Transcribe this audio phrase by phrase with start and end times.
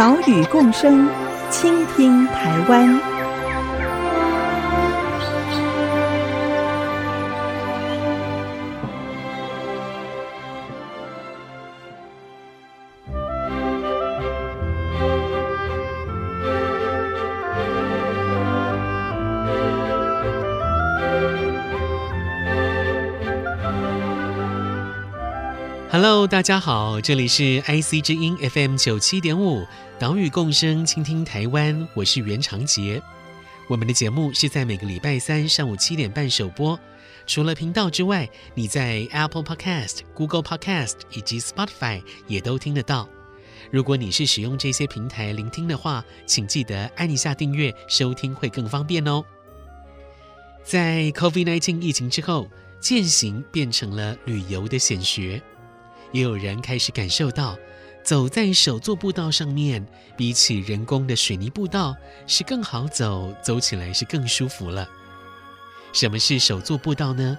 [0.00, 1.06] 岛屿共生，
[1.50, 3.09] 倾听台湾。
[26.30, 29.66] 大家好，这里是 IC 之音 FM 九七点五，
[29.98, 33.02] 岛屿共生，倾听台湾，我是袁长杰。
[33.66, 36.78] 我们的节目是在每个礼拜三上午七点半首播。
[37.26, 43.08] 除了频道之外，你在 Apple Podcast、Google Podcast 以及 Spotify 也都听得到。
[43.72, 49.24] 如果你是使用这些平台聆听的话，请记得按一下订阅，收听会更方便哦。
[50.62, 52.46] 在 COVID-19 疫情之后，
[52.78, 55.42] 健行变成了旅游的显学。
[56.12, 57.56] 也有人开始感受到，
[58.02, 59.86] 走在手作步道上面，
[60.16, 61.94] 比起人工的水泥步道
[62.26, 64.88] 是更好走，走起来是更舒服了。
[65.92, 67.38] 什么是手作步道呢？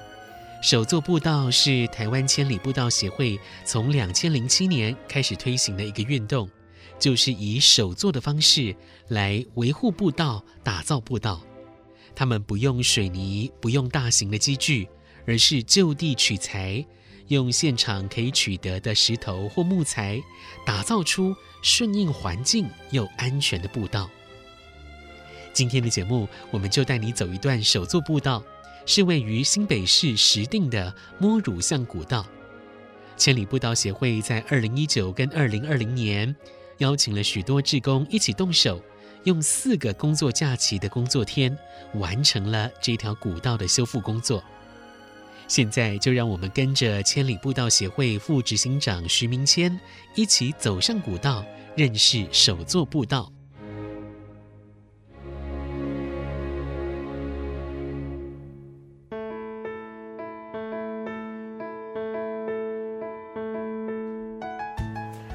[0.61, 6.47] 手作步道是台湾千里步道协会从两千零七年开始推行的一个运动，
[6.99, 8.75] 就是以手作的方式
[9.07, 11.41] 来维护步道、打造步道。
[12.13, 14.87] 他们不用水泥，不用大型的机具，
[15.25, 16.85] 而是就地取材。
[17.35, 20.21] 用现场可以取得的石头或木材，
[20.65, 24.09] 打造出顺应环境又安全的步道。
[25.53, 28.43] 今天的节目，我们就带你走一段手作步道，
[28.85, 32.25] 是位于新北市石碇的摸乳巷古道。
[33.15, 36.35] 千里步道协会在二零一九跟二零二零年，
[36.79, 38.81] 邀请了许多志工一起动手，
[39.23, 41.57] 用四个工作假期的工作天，
[41.93, 44.43] 完成了这条古道的修复工作。
[45.51, 49.77] 现在就让我们跟着千里步道协会副执行长徐明谦
[50.15, 51.43] 一起走上古道，
[51.75, 53.29] 认识首座步道。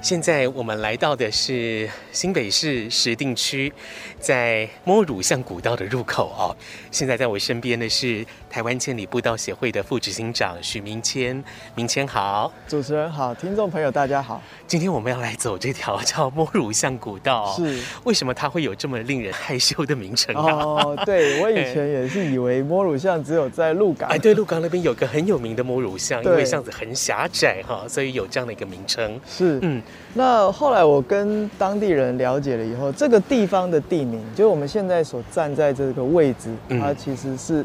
[0.06, 3.72] 现在我们来到的是新北市石碇区，
[4.20, 6.54] 在摸乳巷古道的入口哦。
[6.92, 11.42] 现在在我身边的是台湾千里步道协会的副执行长许明谦，
[11.74, 14.40] 明谦好，主持人好，听众朋友大家好。
[14.68, 20.44] 今天我们要来走这条叫摸乳巷古道，是为什么它会有这么令人害羞的名称啊？
[20.44, 29.20] 哦，对，我以前也是以为摸乳巷只有在鹿港，哎，对，鹿港那边有个很有名的摸乳巷，因为巷子很狭窄哈，所以有这样的一个名称。
[29.28, 29.82] 是，嗯。
[30.14, 37.64] 那后来我跟当地人了解了以后，这个地方的地名，就是我们现在所站在这个位置，它其实是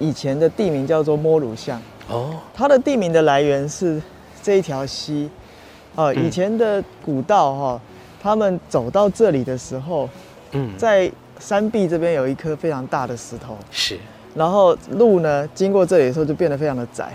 [0.00, 1.80] 以前的地名叫做摸乳巷。
[2.08, 4.02] 哦，它的地名的来源是
[4.42, 5.30] 这一条溪。
[5.94, 7.80] 啊，以前的古道哈，
[8.20, 10.06] 他们走到这里的时候，
[10.52, 13.98] 嗯，在山壁这边有一颗非常大的石头，是，
[14.34, 17.14] 然后路呢经过这里的时候就变得非常的窄。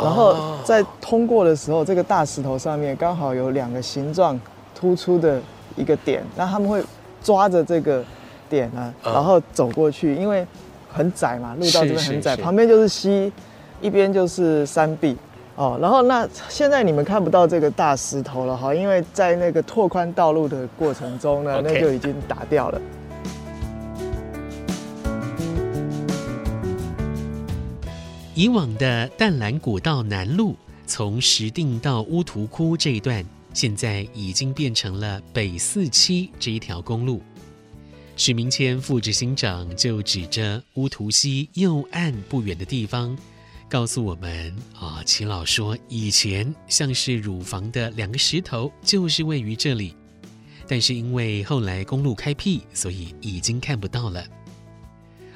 [0.00, 4.38] 然后在通过的时候，这个大石头上面刚好有两个形状
[4.74, 5.40] 突出的
[5.76, 6.82] 一个点，那他们会
[7.22, 8.04] 抓着这个
[8.48, 10.46] 点呢，然后走过去，因为
[10.90, 13.32] 很窄嘛，路道这边很窄，旁边就是溪，
[13.80, 15.16] 一边就是山壁
[15.56, 15.78] 哦。
[15.80, 22.80] 然后那现在你们看不到这个大石头了哈，因为在那个拓宽道路的过程中呢，那就已经打掉了。
[28.38, 30.54] 以往的淡蓝古道南路，
[30.86, 37.20] 从石定到乌涂窟这一段，现在已经变成了北四七这一条公路。
[38.16, 43.18] 许明谦副执行长就指着乌涂溪右岸不远的地方，
[43.68, 49.96] 告诉我们：啊，齐老说以前像是乳房的两个石头，就是位于这里，
[50.68, 54.24] 但是因为后来公路开辟，所以已经看不到了。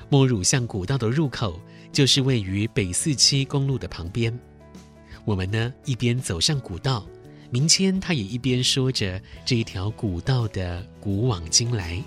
[0.09, 1.59] 摸乳巷古道的入口。
[1.93, 4.37] 就是位于北四七公路的旁边，
[5.27, 7.05] 我们呢一边走上古道，
[7.51, 12.03] 明谦他也一边说着这一条古道的古往今来。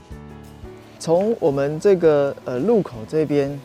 [0.98, 3.60] 从我们这个呃路口这边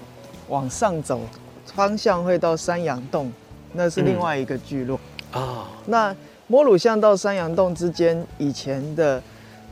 [0.48, 1.22] 往上走，
[1.64, 3.32] 方向会到山羊洞，
[3.72, 5.00] 那是另外一个聚落
[5.30, 5.40] 啊。
[5.40, 5.66] 嗯 oh.
[5.86, 6.16] 那
[6.48, 9.22] 摸乳巷到山羊洞之间，以前的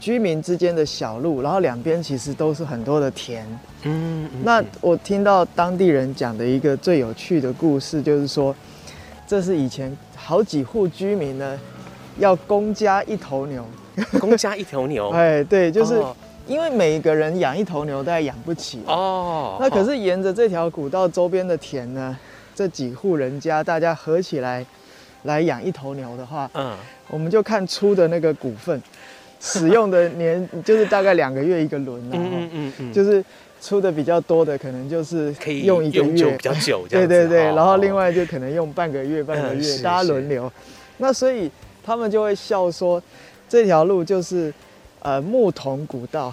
[0.01, 3.45] 居民之间的小路，然后两边其实都是很多的田。
[3.83, 8.55] 嗯，嗯那我听到当地人讲的一个最有趣的故事，就是说，
[9.27, 11.59] 这是以前好几户居民呢，
[12.19, 13.65] 要公家一头牛。
[14.21, 15.11] 公家一头牛。
[15.11, 16.01] 哎，对，就是
[16.47, 18.81] 因为每个人养一头牛，大概养不起。
[18.87, 19.57] 哦。
[19.59, 22.17] 那可是沿着这条古道周边的田呢，
[22.55, 24.65] 这几户人家大家合起来
[25.25, 26.77] 来养一头牛的话，嗯，
[27.11, 28.81] 我们就看出的那个股份，
[29.41, 33.25] 使用的年 就是大概两个月一个轮，嗯嗯嗯嗯，就是
[33.61, 36.37] 出的比较多的，可能就是可以用一个月。
[36.37, 40.51] 比较久，对对对，然后另外就可能用半个月半个月，大家轮流。
[40.99, 41.51] 那所以
[41.85, 43.03] 他们就会笑说，
[43.49, 44.53] 这条路就是
[45.01, 46.33] 呃牧童古道，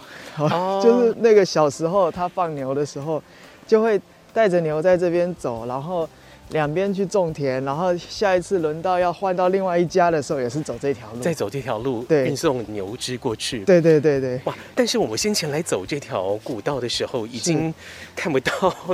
[0.84, 3.22] 就是那个小时候他放牛的时候，
[3.68, 4.02] 就会
[4.34, 6.08] 带着牛在这边走，然后。
[6.50, 13.66] 两边去种田，然后下一次轮到要换到另外一家的时候，也是走这条路，再走这条路，对，运送牛只过去。
[13.66, 14.40] 对对对对。
[14.46, 14.56] 哇！
[14.76, 17.74] 但是我们先前来走这条古道的时候，已经
[18.16, 18.52] 看不到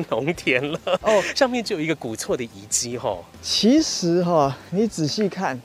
[0.09, 3.17] 农田了哦，上面就有一个古厝的遗迹哈。
[3.41, 5.59] 其实哈，你仔细看，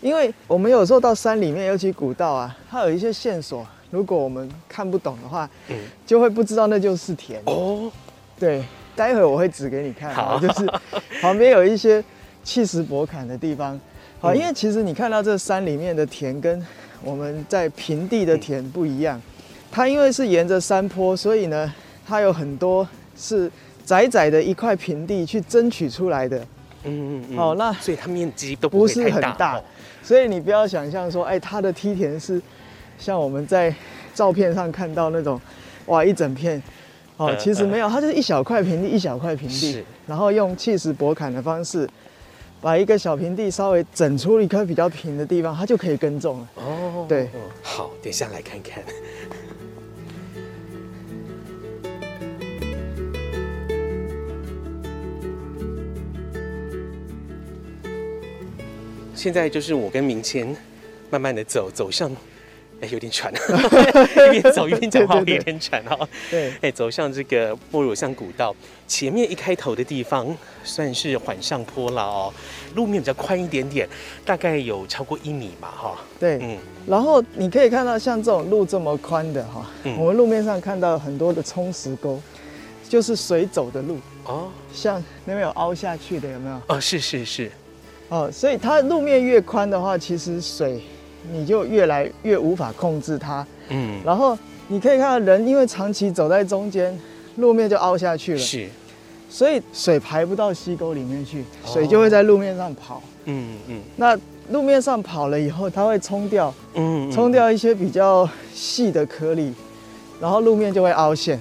[0.00, 7.90] 因为我们有时候到山里面，尤其古道啊，它有一些线索，如果我们看不懂的话，嗯，就会不知道那就是田哦。
[8.38, 8.64] 对。
[8.98, 10.66] 待会我会指给你看，好，就是
[11.22, 12.02] 旁边有一些
[12.42, 13.78] 气势博坎的地方，
[14.20, 16.60] 好，因为其实你看到这山里面的田跟
[17.04, 19.22] 我们在平地的田不一样，
[19.70, 21.72] 它因为是沿着山坡，所以呢，
[22.04, 22.86] 它有很多
[23.16, 23.48] 是
[23.84, 26.36] 窄窄的一块平地去争取出来的，
[26.82, 29.62] 嗯嗯嗯，好，那所以它面积都不是很大，
[30.02, 32.42] 所以你不要想象说，哎，它的梯田是
[32.98, 33.72] 像我们在
[34.12, 35.40] 照片上看到那种，
[35.86, 36.60] 哇，一整片。
[37.18, 41.88] 哦，其实没有，它就是一小块平地，一小块平地，然后用砌石薄砍的方式，
[42.60, 46.48] 把一个小平地稍微整出一块比较平的地方，它就可以耕种了。
[46.54, 47.28] 哦，对，
[47.60, 48.82] 好，等下来看看。
[59.12, 60.56] 现在就是我跟明谦
[61.10, 62.08] 慢慢的走，走上。
[62.80, 63.32] 哎，有点喘，
[64.32, 66.08] 一边走一边讲话，有点喘哈。
[66.30, 68.54] 对，哎，走向这个莫乳巷古道，
[68.86, 72.32] 前面一开头的地方算是缓上坡了哦，
[72.76, 73.88] 路面比较宽一点点，
[74.24, 75.96] 大概有超过一米嘛哈。
[76.20, 79.66] 对，嗯，然后你可以看到像这种路这么宽的哈，
[79.98, 82.20] 我们路面上看到很多的冲石沟，
[82.88, 86.60] 就是水走的路哦，像那边有凹下去的有没有？
[86.68, 87.50] 哦，是是是，
[88.08, 90.80] 哦，所以它路面越宽的话，其实水。
[91.32, 94.36] 你就越来越无法控制它，嗯，然后
[94.68, 96.98] 你可以看到人因为长期走在中间，
[97.36, 98.68] 路面就凹下去了，是，
[99.28, 104.18] 所以水排不到溪沟里面去，水就会在路面上跑，嗯嗯，那
[104.50, 109.52] 路面上跑了以后，它会冲掉，嗯，冲掉一些比较细的颗粒，
[110.20, 111.38] 然后路面就会凹陷，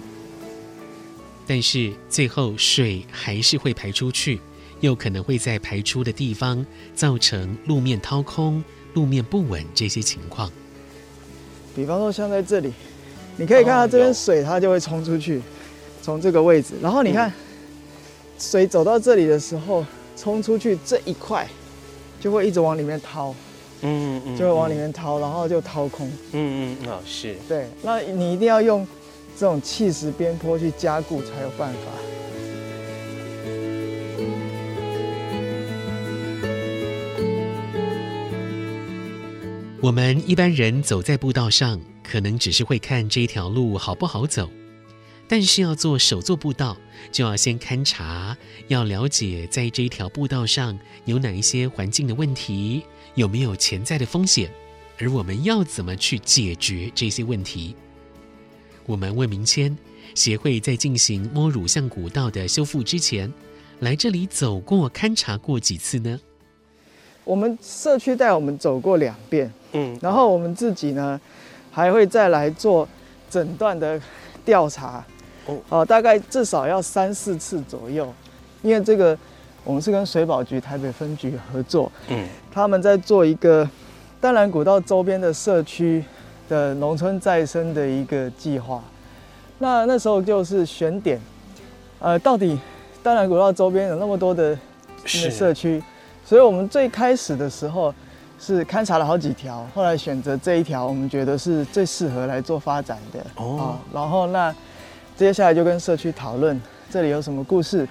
[1.47, 4.41] 但是最后水还是会排出去，
[4.81, 8.63] 又可能会在排出的地方造成路面掏空。
[8.97, 10.51] 路面不稳这些情况，
[11.75, 12.73] 比方说像在这里，
[13.35, 15.39] 你可以看到这边水它就会冲出去，
[16.01, 17.31] 从这个位置，然后你看
[18.39, 19.85] 水走到这里的时候，
[20.15, 21.47] 冲出去这一块
[22.19, 23.35] 就会一直往里面掏，
[23.81, 28.87] 嗯嗯，就会往里面掏，然后就掏空，嗯嗯啊是，对，那你一定要用
[29.37, 32.16] 这种气石边坡去加固才有办法。
[39.87, 44.49] 我们一般人走在步道上，可能只是会看这条路好不好走，
[45.29, 46.75] 但是要做手作步道，
[47.09, 48.35] 就要先勘察，
[48.67, 52.83] 要了解在这条步道上有哪一些环境的问题，
[53.15, 54.51] 有没有潜在的风险，
[54.99, 57.73] 而我们要怎么去解决这些问题。
[58.85, 59.77] 我们魏明谦
[60.13, 63.31] 协会在进行摸乳巷古道的修复之前，
[63.79, 66.19] 来这里走过勘察过几次呢？
[67.23, 69.49] 我们社区带我们走过两遍。
[69.73, 71.19] 嗯，然后我们自己呢，
[71.71, 72.87] 还会再来做
[73.29, 73.99] 诊断的
[74.45, 75.03] 调查，
[75.45, 78.11] 哦，哦，大概至少要三四次左右，
[78.61, 79.15] 因为这个
[79.65, 83.69] 我们是跟水保局台北分局合作，嗯，他们在做一个
[84.21, 86.03] 淡蓝古道周边的社区
[86.47, 88.81] 的农村再生的一个计划，
[89.59, 91.19] 那那时候就是选点，
[91.99, 92.57] 呃，到底
[93.03, 94.57] 淡蓝古道周边有那么多的
[95.05, 95.83] 社区，
[96.25, 97.93] 所以我们最开始的时候。
[98.39, 103.77] 是勘察了好几条，后来选择这一条，我们觉得是最适合来做发展的哦。
[103.93, 104.53] 然后那
[105.15, 107.87] 接下来就跟社区讨论，这里有什么故事，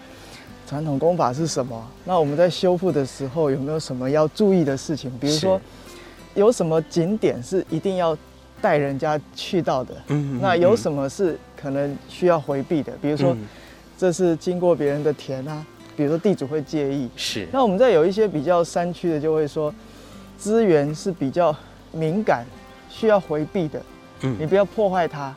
[0.69, 1.85] 传统工法是什么？
[2.05, 5.11] 那我们在修复的时候有没有什么要注意的事情？
[5.19, 5.61] 比如说
[6.35, 8.17] 有什么景点是一定要
[8.61, 9.95] 带人家去到的。
[10.09, 12.93] 嗯，那有什么是可能需要回避的？
[13.03, 13.37] 比如说，
[13.99, 17.09] 这是经过别人的田啊，比如说地主会介意。
[17.17, 17.49] 是。
[17.53, 19.75] 那我们在有一些比较山区的，就会说
[20.37, 21.55] 资源是比较
[21.93, 22.45] 敏感，
[22.89, 23.83] 需要回避的。
[24.21, 25.35] 嗯，你不要破坏它。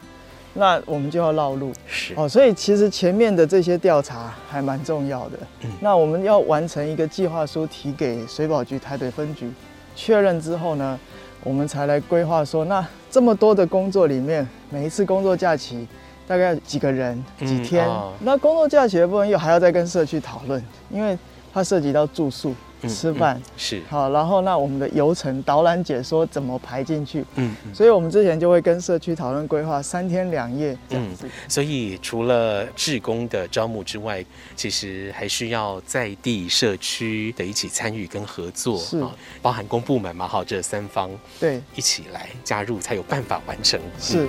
[0.56, 5.38] 那我们就要绕路，是哦，所以其实前面的这些调查还蛮重要的。
[5.62, 9.50] 嗯，那我们要完成一个计划书，提给水保局台北分局
[9.96, 11.00] 确认之后呢，
[11.44, 15.88] 我们才来规划说，那这么多的工作里面，每一次工作假期
[16.28, 17.86] 大概几个人、几天？
[17.86, 21.18] 嗯哦、那工作假期的部分又还要再跟社区讨论，因为
[21.54, 22.56] 它涉及到住宿。
[22.88, 27.26] 吃饭、是好，然后那我们的游程导览解说怎么排进去？
[27.36, 31.26] 嗯，所以我们之前就会跟社区讨论规划三天两夜这样子。
[31.26, 34.24] 嗯，所以除了志工的招募之外，
[34.56, 39.04] 其实还需要在地社区的一起参与跟合作，是
[39.42, 41.10] 包含公部门嘛，哈，这三方
[41.40, 43.80] 对一起来加入才有办法完成。
[44.00, 44.28] 是。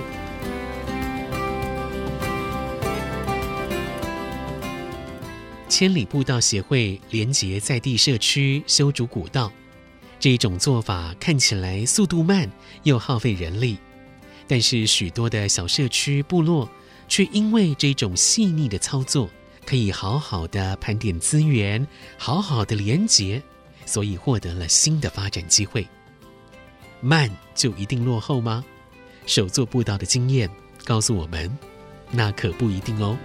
[5.71, 9.49] 千里步道协会连结在地社区修筑古道，
[10.19, 12.51] 这一种做法看起来速度慢
[12.83, 13.77] 又耗费人力，
[14.49, 16.69] 但是许多的小社区部落
[17.07, 19.29] 却因为这种细腻的操作，
[19.65, 21.87] 可以好好的盘点资源，
[22.17, 23.41] 好好的连结，
[23.85, 25.87] 所以获得了新的发展机会。
[26.99, 28.61] 慢就一定落后吗？
[29.25, 30.49] 手作步道的经验
[30.83, 31.49] 告诉我们，
[32.11, 33.17] 那可不一定哦。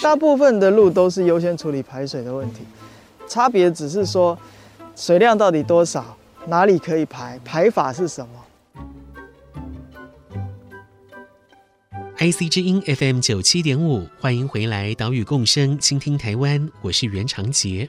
[0.00, 2.60] 大部分的路都是优先处理排水的问题，
[3.26, 4.38] 差别只是说
[4.94, 8.34] 水量到底多少，哪里可以排，排法是什么。
[12.18, 17.88] IC 之音 FM 九七点五，欢迎回来，岛屿共生，倾听台湾，我是袁长杰。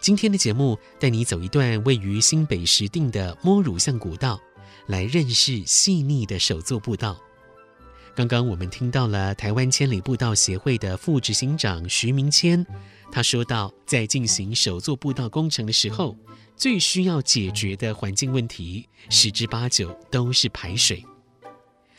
[0.00, 4.40] 今天的节目带你走一段位于新北石碇的摸乳巷古道，
[4.86, 7.16] 来认识细腻的手作步道。
[8.14, 12.66] 刚刚我们听到了台湾千里步道协会的副执行长徐明谦，
[13.10, 16.16] 他说到，在进行首座步道工程的时候，
[16.56, 21.04] 最需要解决的环境问题，十之八九都是排水。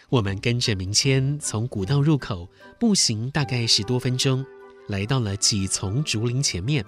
[0.09, 4.45] 我们跟着明谦从古道入口步行大概十多分钟，
[4.87, 6.85] 来到了几丛竹林前面。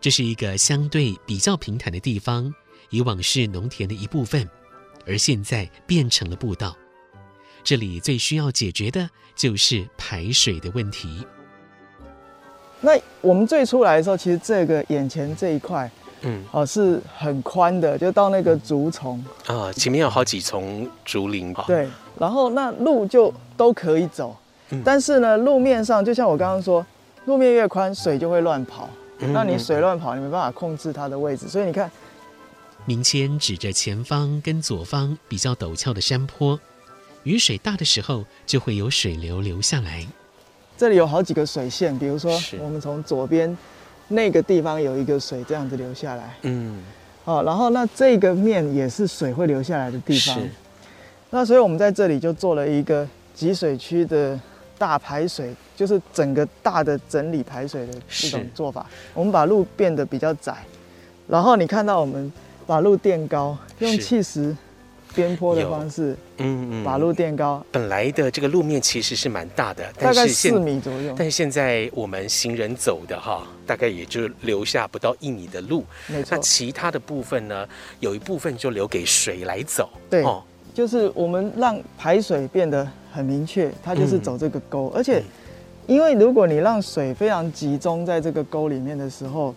[0.00, 2.52] 这是一个相对比较平坦的地方，
[2.90, 4.46] 以往是农田的一部分，
[5.06, 6.76] 而现在变成了步道。
[7.64, 11.26] 这里最需要解决的就是排水的问题。
[12.80, 15.88] 那我们最初来的时候，其实这个眼前这一块，
[16.22, 21.54] 嗯，哦，是很宽的，就到那个竹丛啊，前面有好几丛竹林。
[21.66, 21.88] 对，
[22.18, 24.36] 然后那路就都可以走，
[24.70, 26.84] 嗯，但是呢，路面上就像我刚刚说，
[27.26, 28.90] 路面越宽，水就会乱跑。
[29.20, 31.88] 嗯，那你水乱跑，你没办法控制它的位置，所以你看，
[32.84, 36.58] 明谦指着前方跟左方比较陡峭的山坡。
[37.24, 40.06] 雨水大的时候，就会有水流流下来。
[40.76, 43.56] 这里有好几个水线，比如说我们从左边
[44.08, 46.36] 那个地方有一个水这样子流下来。
[46.42, 46.82] 嗯，
[47.24, 50.34] 好，然后那这个面也是水会流下来的地方。
[50.34, 50.50] 是。
[51.30, 54.38] 那所以我们在这里就做了一个集水区的
[54.76, 58.84] 大排水，就是整个大的整理排水的这种做法。
[59.14, 60.56] 我们把路变得比较窄，
[61.28, 62.32] 然后你看到我们
[62.66, 64.56] 把路垫高，用气石。
[65.14, 67.64] 边坡的方式，嗯嗯，把路垫高。
[67.70, 71.14] 本来的这个路面其实是蛮大的，大概四米左右。
[71.16, 75.84] 但是现在我们行人走的哈，大概也就留下不到一米的路。
[76.08, 76.28] 没错。
[76.36, 77.66] 那其他的部分呢，
[78.00, 79.88] 有一部分就留给水来走。
[80.10, 80.42] 对，哦，
[80.74, 84.90] 就是我们让排水变得很明确，它就是走这个沟。
[84.94, 85.22] 嗯，而且，
[85.86, 89.54] 因为如果你让水非常集中在这个沟里面的时候，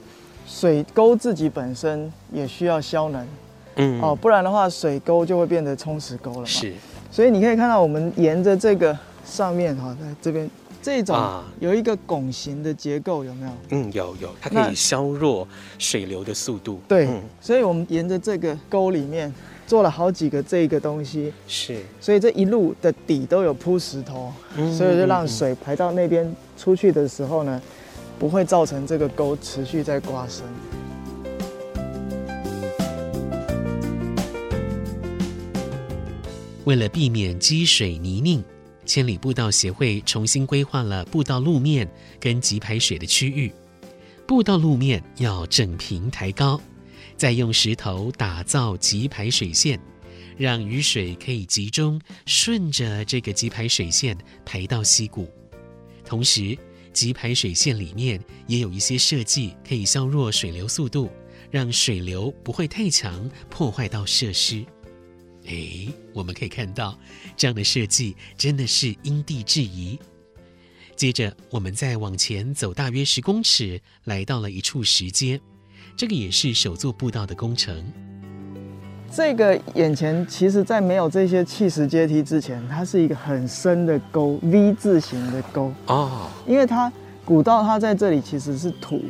[0.47, 3.27] 水沟自己本身也需要消能。
[3.75, 6.45] 嗯哦，不然的话，水沟就会变得冲石沟了嘛。
[6.45, 6.73] 是，
[7.11, 10.49] 所以你可以看到，我们沿着这个上面哈，在这边
[10.81, 11.17] 这种
[11.59, 13.51] 有一个拱形的结构，有没有？
[13.71, 15.47] 嗯，有有，它可以削弱
[15.79, 16.79] 水流的速度。
[16.87, 19.33] 对，嗯、所以我们沿着这个沟里面
[19.65, 21.33] 做了好几个这个东西。
[21.47, 27.61] 是，所以这一路的底都有铺石头，嗯、所以就让水排到那边出去的时候呢，
[28.19, 30.43] 不会造成这个沟持续在刮深。
[36.65, 38.43] 为了避免积水泥泞，
[38.85, 41.87] 千里步道协会重新规划了步道路面
[42.19, 43.51] 跟集排水的区域。
[44.27, 46.59] 步道路面要整平抬高，
[47.15, 49.79] 再用石头打造集排水线，
[50.35, 55.29] 让雨水可以集中顺着这个集排水线排到溪谷。
[56.03, 56.57] 同时，
[56.91, 61.11] 急排水线里面也有一些设计可以削弱水流速度，
[61.51, 64.65] 让水流不会太强，破坏到设施。
[65.47, 66.97] 哎，我们可以看到
[67.37, 69.99] 这样的设计真的是因地制宜。
[70.95, 75.39] 接着，我们再往前走大约十公尺，来到了一处石阶，
[75.97, 77.83] 这个也是手作步道的工程。
[79.11, 86.29] 这个眼前，其实，在没有这些砌石阶梯之前，它是一个很深的沟，V 字形的沟哦。
[86.47, 86.91] 因为它
[87.23, 89.03] 古道，它在这里其实是土，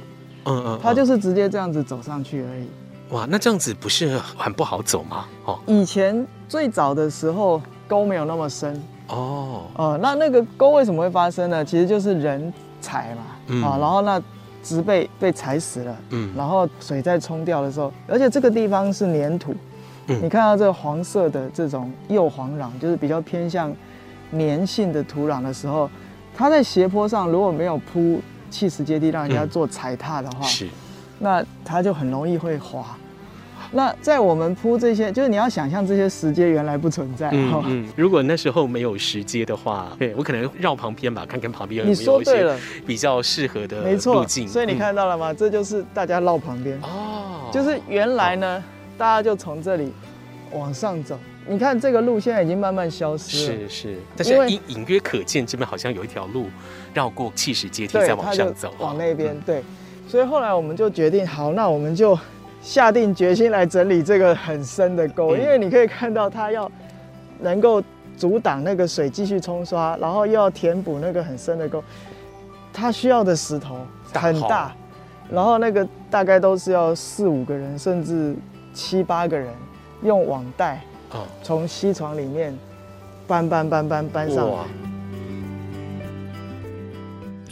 [0.45, 2.65] 嗯嗯，它就是直接这样子走上去而已。
[3.09, 5.25] 哇，那这样子不是很不好走吗？
[5.45, 8.81] 哦，以前最早的时候，沟没有那么深。
[9.07, 9.63] 哦。
[9.75, 11.63] 哦，那那个沟为什么会发生呢？
[11.63, 14.21] 其实就是人踩嘛，啊、嗯，然后那
[14.63, 19.53] 植被被踩死了，嗯，然后水在冲掉的时候，而且这个地方是粘土。
[20.07, 23.73] 嗯、你看到这个黄色的这种幼黄壤，就是比较偏向
[24.31, 25.89] 粘性的土壤的时候，
[26.35, 28.21] 它在斜坡上如果没有铺
[28.51, 30.69] 砌石阶梯，让人家做踩踏的话，嗯、是，
[31.19, 32.85] 那它就很容易会滑。
[33.71, 37.29] 那在我们铺这些，就是你要想象这些石阶原来不存在。
[37.33, 37.87] 嗯嗯。
[37.95, 43.91] 如果那时候没有石阶的话，对我可能绕旁边吧，看看旁边有没有一些比较适合的路径。
[43.91, 44.27] 没错。
[44.47, 45.31] 所以你看到了吗？
[45.31, 46.79] 嗯、这就是大家绕旁边。
[46.81, 47.49] 哦。
[47.51, 48.63] 就是原来呢。
[48.69, 49.91] 哦大家就从这里
[50.53, 53.67] 往上走，你看这个路现在已经慢慢消失了。
[53.67, 56.45] 是是，但是隐隐约可见这边好像有一条路
[56.93, 59.37] 绕过气石阶梯再往上走，往那边。
[59.45, 59.61] 对，
[60.15, 62.17] 所以后来我们就决定，好，那我们就
[62.61, 66.71] 下定决心来整理这个很深的沟，因为你可以看到它要
[67.41, 67.83] 能够
[68.15, 71.83] 阻挡那个水继续冲刷，然后又要填补那个很深的沟，
[72.71, 73.75] 它需要的石头
[74.13, 74.73] 很大，
[75.29, 78.33] 然后那个大概都是要四五个人，甚至。
[78.73, 79.47] 七八个人
[80.03, 80.81] 用网袋
[81.41, 82.53] 从溪床里面
[83.25, 84.57] 搬搬搬搬搬上来。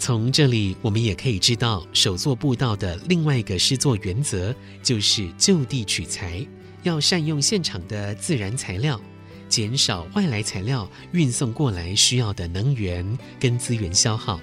[0.05, 6.45] 从这里我们也可以知道，手作步道的另外一个施作原则就是就地取材，
[6.81, 8.99] 要善用现场的自然材料，
[9.47, 14.41] 减少外来材料运送过来需要的能源跟资源消耗。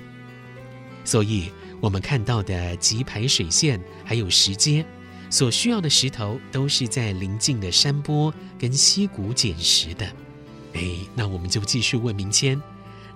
[1.04, 4.82] 所以，我们看到的集排水线还有石阶。
[5.28, 10.06] 所需要的石头都是在邻近的山坡跟溪谷捡拾的。
[10.72, 10.80] 哎，
[11.14, 12.58] 那我们就继续问明谦，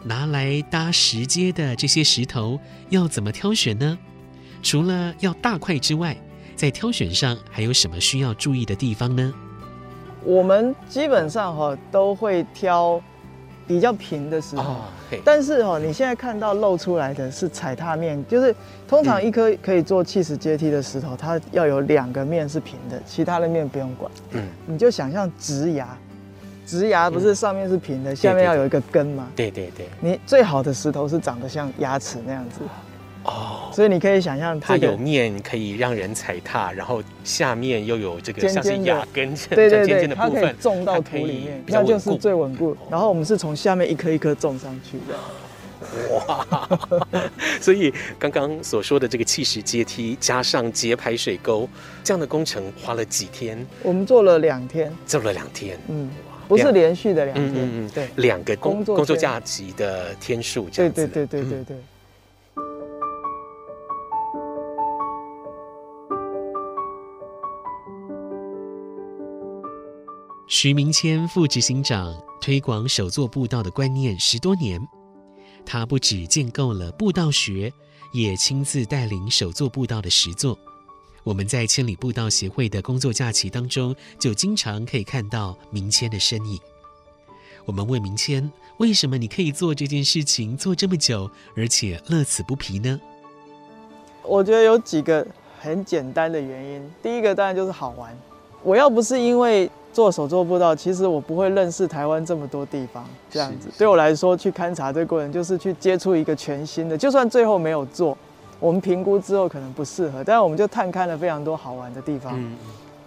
[0.05, 3.99] 拿来搭石阶的这些石头要怎么挑选呢？
[4.63, 6.17] 除了要大块之外，
[6.55, 9.33] 在挑选上还有什么需要注意的地方呢？
[10.23, 13.03] 我们基本上哈都会挑
[13.67, 14.63] 比较平的石头。
[14.63, 14.77] 哦
[15.25, 18.53] 但是哈，你现在看到露出来的是踩踏面，就是
[18.89, 24.11] 通常一颗可以做砌石阶梯的石头，它要有两个面是平的，其他的面不用管。
[24.33, 25.97] 嗯，你就想象直牙，
[26.67, 29.29] 植牙不是上面是平的，嗯、下面要有一个根吗？
[29.37, 29.87] 对对对。
[30.01, 32.61] 你最好的石头是长得像牙齿那样子。
[33.25, 33.71] 哦。
[33.73, 42.77] 所以你可以想象、这个，它有面可以让人踩踏，然后下面又有这个像是牙根对对对，尖尖的部分，它可以种到土里面，那就是最稳固。
[42.91, 45.15] 然后我们是从下面一颗一颗种上去的。
[46.27, 46.67] 哇！
[47.61, 51.69] 所以刚刚所说的这个砌石阶梯加上节排水沟
[52.03, 53.67] 这样的工程花了几天？
[53.83, 55.79] 我们做了两天，做了两天。
[55.89, 56.09] 嗯，
[56.49, 57.55] 不是连续的两天。
[57.55, 61.07] 嗯嗯对，两个工作工作假期的天数这样子。
[61.07, 61.77] 对对对对对对。
[70.47, 74.81] 徐明谦副执行长推广手作步道的观念十多年，
[75.67, 77.73] 他不止建构了步道学，
[78.13, 80.57] 也亲自带领手作步道的实作。
[81.25, 86.61] 我们在千里步道协会的工作假期当中，就经常可以看到明谦的身影。
[87.65, 93.01] 我们问明谦，为什么你可以做这件事情做这么久，而且乐此不疲呢？
[94.23, 95.27] 我觉得有几个
[95.59, 96.91] 很简单的原因。
[97.03, 98.15] 第一个当然就是好玩。
[98.63, 103.09] 我要不是因为做手作步道，其实我不会认识台湾这么多地方。
[103.31, 106.99] 这样子对我来说，去勘察这个过程就是去接触一个全新的。
[106.99, 108.17] 就算最后没有做，
[108.61, 112.33] 我们评估之后可能不适合，但是我们就探勘了非常多好玩的地方。
[112.37, 112.57] 嗯。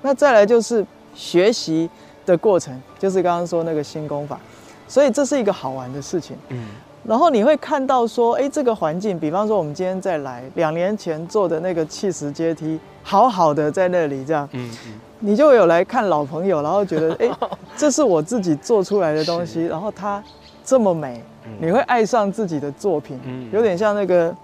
[0.01, 1.89] 那再来就是学习
[2.25, 4.39] 的过程，就是刚刚说那个新功法，
[4.87, 6.35] 所以这是一个好玩的事情。
[6.49, 6.65] 嗯。
[7.03, 14.47] 然后你会看到说，哎，这个环境，比方说我们今天再来，两年前做的那个砌石阶梯，好好的在那里这样。
[14.51, 14.93] 嗯嗯。
[15.19, 17.29] 你就有来看老朋友，然后觉得哎，
[17.75, 20.23] 这是我自己做出来的东西，然后它
[20.63, 21.23] 这么美，
[21.59, 23.19] 你会爱上自己的作品，
[23.51, 24.35] 有点像那个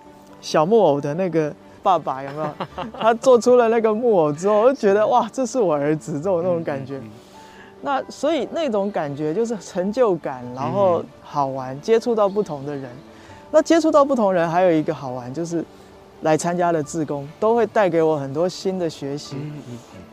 [0.44, 1.52] 小木偶的那个
[1.82, 2.50] 爸爸，有没有？
[3.00, 7.00] 他做出了那个木偶之后，我就觉得哇，这是我儿子，这种那种感觉。
[7.82, 12.90] 那所以那种感觉就是成就感，然后好玩，接触到不同的人，
[13.52, 15.64] 那接触到不同人，还有一个好玩就是，
[16.22, 19.36] 来参加的志工都会带给我很多新的学习。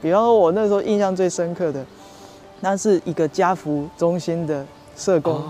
[0.01, 1.85] 比方说，我那时候印象最深刻的，
[2.61, 4.65] 那是一个家福中心的
[4.97, 5.41] 社工。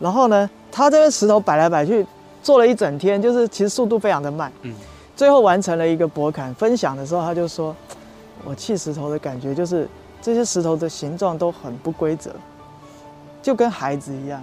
[0.00, 2.06] 然后呢，他这边石头摆来摆去，
[2.46, 4.52] 做了一整天，就是其实速度非常的慢。
[4.62, 4.72] 嗯
[5.16, 7.74] 最后完成了一个博坎，分享的时候他就说
[8.44, 9.88] ：“我砌石头的感觉就是
[10.22, 12.30] 这些石头的形状都很不规则，
[13.42, 14.40] 就跟孩子一样。”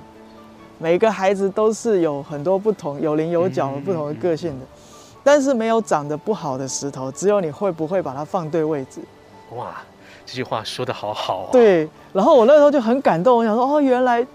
[0.79, 4.65] 每个孩子都是有很多不同、有棱有角的不同的个性的，
[5.23, 8.99] 但是没有长得不好的石头，只有你会不会把它放对位置。
[9.55, 9.81] 哇，
[10.25, 11.49] 这句话说的好好啊！
[11.51, 14.25] 对，然后我那时候就很感动，我想说，哦，原来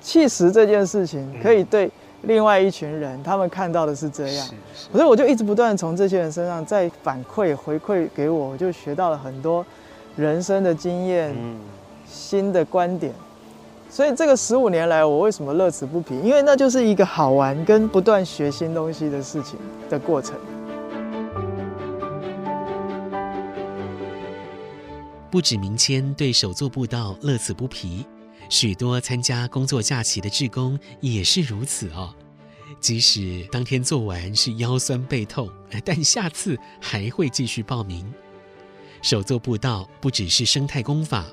[0.00, 1.90] 砌石这件事情可以对
[2.26, 4.48] 另外一群人，他们看到的是这样，
[4.92, 9.64] 所以我就一直不断从这些人身上再反馈回馈给我，我就学到了很多
[10.16, 11.34] 人生的经验、
[12.06, 13.12] 新的观点。
[13.90, 16.18] 所以这个十五年来，我为什么乐此不疲？
[16.20, 19.58] 因为那就是一个好玩跟不断学新东西的事情
[19.88, 20.34] 的过程。
[25.30, 28.06] 不止明谦对手作步道乐此不疲，
[28.48, 32.14] 许多参加工作假期的志工也是如此哦。
[32.80, 35.50] 即使当天做完是腰酸背痛，
[35.84, 38.12] 但下次还会继续报名。
[39.02, 41.26] 手作步道不只是生态工法。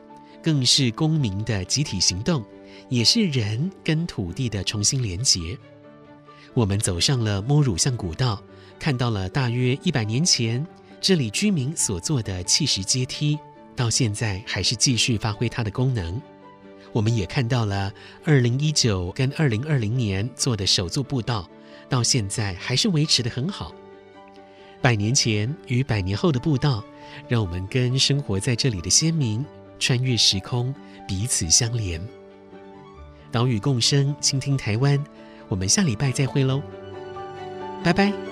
[0.44, 2.44] 更是公民的集体行动，
[2.90, 5.56] 也是人跟土地的重新连结。
[6.56, 8.42] 我们走上了摸乳巷古道，
[8.80, 10.66] 看到了大约一百年前
[11.00, 13.38] 这里居民所做的砌石阶梯，
[13.76, 16.20] 到现在还是继续发挥它的功能。
[16.94, 17.92] 我们也看到了
[18.24, 21.50] 二零一九跟二零二零年做的手作步道，
[21.88, 23.74] 到现在还是维持得很好。
[24.82, 26.84] 百年前与百年后的步道，
[27.28, 29.46] 让我们跟生活在这里的先民。
[29.80, 30.72] 穿越时空，
[31.08, 32.00] 彼此相连。
[33.32, 35.04] 岛屿共生，倾听台湾。
[35.48, 36.62] 我们下礼拜再会喽，
[37.84, 38.31] 拜拜。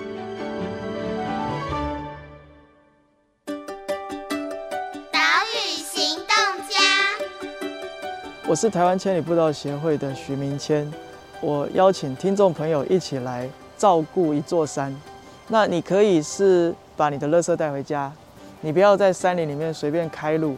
[8.50, 10.92] 我是台湾千里步道协会的徐明谦。
[11.40, 14.92] 我邀请听众朋友一起来照顾一座山。
[15.46, 18.12] 那你可以是把你的垃圾带回家，
[18.60, 20.56] 你不要在山林里面随便开路。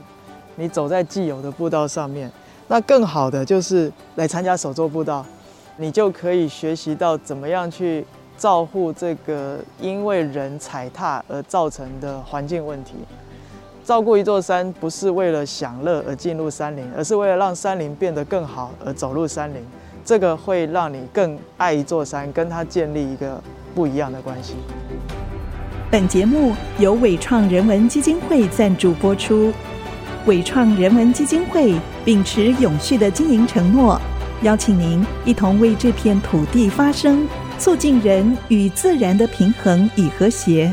[0.57, 2.33] 你走在既有的步道上面，
[2.67, 5.23] 那更好的就是来参加手作步道，
[5.77, 8.07] 你就可以学习到怎么样去
[8.39, 12.95] 照护这个因为人踩踏而造成的环境问题。
[13.85, 19.61] 照顾一座山不是为了享乐而进入山林，而是为了让山林变得更好而走入山林。
[20.05, 23.43] 这个会让你更爱一座山，跟它建立一个
[23.75, 24.55] 不一样的关系。
[25.91, 29.53] 本节目由伟创人文基金会赞助播出。
[30.27, 34.01] 伟创人文基金会秉持永续的经营承诺，
[34.43, 37.27] 邀请您一同为这片土地发声，
[37.59, 40.73] 促进人与自然的平衡与和谐。